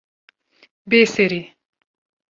Bê 0.89 1.01
Serî 1.13 1.41